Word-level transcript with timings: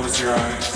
close 0.00 0.20
your 0.20 0.34
eyes. 0.34 0.73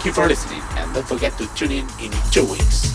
Thank 0.00 0.16
you 0.16 0.22
for 0.22 0.28
listening 0.28 0.62
and 0.78 0.94
don't 0.94 1.06
forget 1.06 1.36
to 1.36 1.46
tune 1.54 1.72
in 1.72 1.86
in 2.00 2.10
two 2.32 2.46
weeks. 2.46 2.89